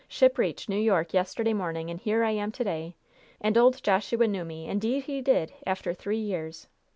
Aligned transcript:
Ship 0.07 0.35
reached 0.39 0.67
New 0.67 0.79
York 0.79 1.13
yesterday 1.13 1.53
morning, 1.53 1.91
and 1.91 1.99
here 1.99 2.23
I 2.23 2.31
am 2.31 2.51
to 2.53 2.63
day! 2.63 2.95
And 3.39 3.55
old 3.55 3.83
Joshua 3.83 4.25
knew 4.27 4.43
me! 4.43 4.67
Indeed 4.67 5.03
he 5.03 5.21
did, 5.21 5.53
after 5.63 5.93
three 5.93 6.17
years. 6.17 6.65